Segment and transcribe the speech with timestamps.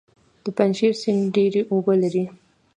[0.43, 2.25] د پنجشیر سیند ډیرې اوبه لري